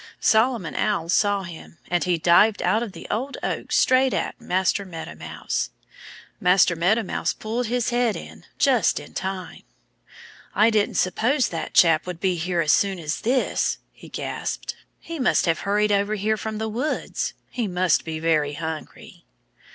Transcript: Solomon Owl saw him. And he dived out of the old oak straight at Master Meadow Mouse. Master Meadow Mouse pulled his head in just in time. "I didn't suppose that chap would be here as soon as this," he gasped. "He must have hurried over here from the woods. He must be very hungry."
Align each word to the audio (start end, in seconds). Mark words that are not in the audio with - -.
Solomon 0.19 0.73
Owl 0.73 1.09
saw 1.09 1.43
him. 1.43 1.77
And 1.87 2.03
he 2.05 2.17
dived 2.17 2.63
out 2.63 2.81
of 2.81 2.93
the 2.93 3.05
old 3.11 3.37
oak 3.43 3.71
straight 3.71 4.15
at 4.15 4.41
Master 4.41 4.83
Meadow 4.83 5.13
Mouse. 5.13 5.69
Master 6.39 6.75
Meadow 6.75 7.03
Mouse 7.03 7.33
pulled 7.33 7.67
his 7.67 7.91
head 7.91 8.15
in 8.15 8.45
just 8.57 8.99
in 8.99 9.13
time. 9.13 9.61
"I 10.55 10.71
didn't 10.71 10.95
suppose 10.95 11.49
that 11.49 11.75
chap 11.75 12.07
would 12.07 12.19
be 12.19 12.33
here 12.33 12.61
as 12.61 12.73
soon 12.73 12.97
as 12.97 13.21
this," 13.21 13.77
he 13.93 14.09
gasped. 14.09 14.75
"He 14.99 15.19
must 15.19 15.45
have 15.45 15.59
hurried 15.69 15.91
over 15.91 16.15
here 16.15 16.35
from 16.35 16.57
the 16.57 16.67
woods. 16.67 17.35
He 17.51 17.67
must 17.67 18.03
be 18.03 18.17
very 18.17 18.53
hungry." 18.53 19.23